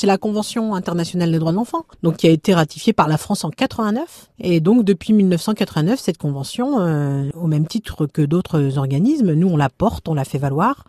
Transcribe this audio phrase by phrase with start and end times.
[0.00, 3.18] C'est la Convention internationale des droits de l'enfant, donc qui a été ratifiée par la
[3.18, 4.30] France en 89.
[4.38, 9.58] Et donc depuis 1989, cette convention, euh, au même titre que d'autres organismes, nous on
[9.58, 10.84] la porte, on la fait valoir,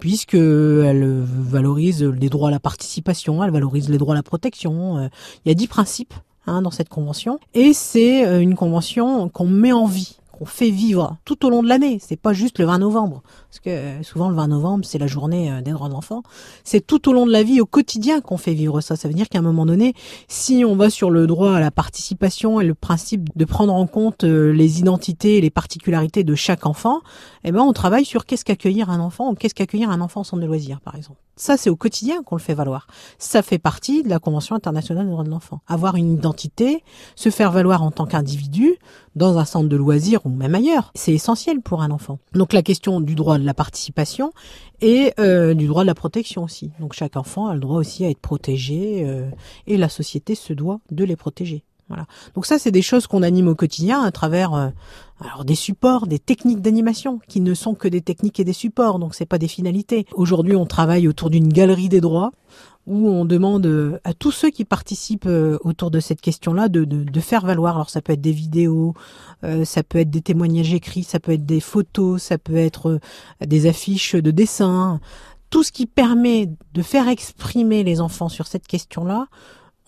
[0.00, 4.98] puisque elle valorise les droits à la participation, elle valorise les droits à la protection.
[4.98, 5.08] Euh,
[5.44, 6.14] il y a dix principes
[6.48, 10.70] hein, dans cette convention, et c'est euh, une convention qu'on met en vie qu'on fait
[10.70, 11.98] vivre tout au long de l'année.
[12.00, 15.06] C'est pas juste le 20 novembre, parce que euh, souvent le 20 novembre c'est la
[15.06, 16.22] journée euh, des droits de l'enfant.
[16.64, 18.96] C'est tout au long de la vie, au quotidien, qu'on fait vivre ça.
[18.96, 19.94] Ça veut dire qu'à un moment donné,
[20.28, 23.86] si on va sur le droit à la participation et le principe de prendre en
[23.86, 27.00] compte euh, les identités et les particularités de chaque enfant,
[27.44, 30.24] eh ben on travaille sur qu'est-ce qu'accueillir un enfant ou qu'est-ce qu'accueillir un enfant en
[30.24, 31.20] centre de loisirs, par exemple.
[31.38, 32.86] Ça, c'est au quotidien qu'on le fait valoir.
[33.18, 35.60] Ça fait partie de la Convention internationale des droits de l'enfant.
[35.66, 36.82] Avoir une identité,
[37.14, 38.76] se faire valoir en tant qu'individu,
[39.16, 42.18] dans un centre de loisirs ou même ailleurs, c'est essentiel pour un enfant.
[42.32, 44.32] Donc la question du droit de la participation
[44.80, 46.72] et euh, du droit de la protection aussi.
[46.80, 49.30] Donc chaque enfant a le droit aussi à être protégé euh,
[49.66, 51.62] et la société se doit de les protéger.
[51.88, 52.06] Voilà.
[52.34, 54.68] Donc ça, c'est des choses qu'on anime au quotidien à travers euh,
[55.20, 58.98] alors des supports, des techniques d'animation qui ne sont que des techniques et des supports.
[58.98, 60.06] Donc c'est pas des finalités.
[60.14, 62.32] Aujourd'hui, on travaille autour d'une galerie des droits
[62.86, 66.84] où on demande euh, à tous ceux qui participent euh, autour de cette question-là de,
[66.84, 67.74] de, de, faire valoir.
[67.76, 68.94] Alors ça peut être des vidéos,
[69.64, 73.00] ça peut être des témoignages écrits, ça peut être des photos, ça peut être
[73.44, 75.00] des affiches de dessins.
[75.50, 79.26] Tout ce qui permet de faire exprimer les enfants sur cette question-là,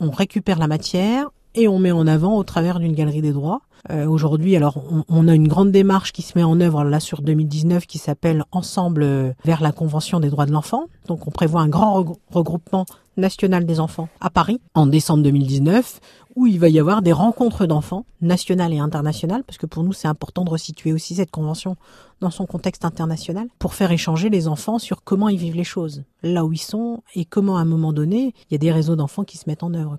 [0.00, 3.62] on récupère la matière, et on met en avant au travers d'une galerie des droits.
[3.91, 7.20] Euh, Aujourd'hui, alors on, a une grande démarche qui se met en œuvre là sur
[7.20, 10.84] 2019 qui s'appelle Ensemble vers la Convention des droits de l'enfant.
[11.09, 12.86] Donc on prévoit un grand regroupement
[13.17, 16.01] national des enfants à Paris en décembre 2019
[16.36, 19.92] où il va y avoir des rencontres d'enfants nationales et internationales parce que pour nous
[19.92, 21.75] c'est important de resituer aussi cette convention
[22.20, 26.05] dans son contexte international pour faire échanger les enfants sur comment ils vivent les choses,
[26.23, 28.95] là où ils sont et comment à un moment donné il y a des réseaux
[28.95, 29.97] d'enfants qui se mettent en œuvre.